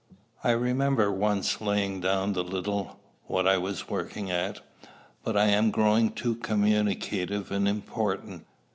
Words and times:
I 0.43 0.49
remember 0.53 1.11
once 1.11 1.61
laying 1.61 1.99
down 1.99 2.33
the 2.33 2.43
little 2.43 2.99
what 3.27 3.47
I 3.47 3.59
was 3.59 3.87
working 3.87 4.31
at 4.31 4.59
but 5.23 5.37
I 5.37 5.45
am 5.49 5.69
growing 5.69 6.11
too 6.13 6.33
communicative 6.37 7.51
and 7.51 7.67
important. 7.67 8.47